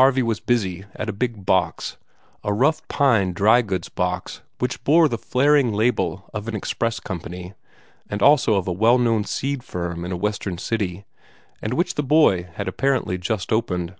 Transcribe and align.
Harvey 0.00 0.22
was 0.22 0.40
busy 0.40 0.86
at 0.96 1.10
a 1.10 1.12
big 1.12 1.44
box 1.44 1.98
a 2.42 2.54
rough 2.54 2.88
pine 2.88 3.34
dry 3.34 3.60
goods 3.60 3.90
box 3.90 4.40
which 4.60 4.82
bore 4.82 5.08
the 5.08 5.18
flaring 5.18 5.74
label 5.74 6.24
of 6.32 6.48
an 6.48 6.54
express 6.56 6.98
company, 6.98 7.52
and 8.08 8.22
also 8.22 8.54
of 8.54 8.66
a 8.66 8.72
well 8.72 8.96
known 8.96 9.24
seed 9.24 9.62
firm 9.62 10.06
in 10.06 10.10
a 10.10 10.16
Western 10.16 10.56
city, 10.56 11.04
and 11.60 11.74
which 11.74 11.96
the 11.96 12.02
boy 12.02 12.44
had 12.54 12.66
apparently 12.66 13.18
just 13.18 13.52
opened. 13.52 13.94